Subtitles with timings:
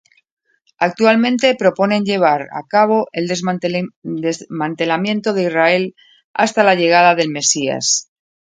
[0.79, 5.93] Actualmente proponen llevar a cabo el desmantelamiento de Israel
[6.33, 8.09] hasta la llegada del Mesías.